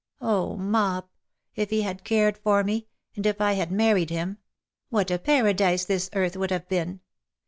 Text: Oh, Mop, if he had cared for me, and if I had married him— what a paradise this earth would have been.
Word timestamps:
Oh, 0.19 0.55
Mop, 0.57 1.11
if 1.55 1.69
he 1.69 1.83
had 1.83 2.03
cared 2.03 2.35
for 2.39 2.63
me, 2.63 2.87
and 3.15 3.23
if 3.23 3.39
I 3.39 3.53
had 3.53 3.71
married 3.71 4.09
him— 4.09 4.39
what 4.89 5.11
a 5.11 5.19
paradise 5.19 5.85
this 5.85 6.09
earth 6.13 6.35
would 6.35 6.49
have 6.49 6.67
been. 6.67 7.01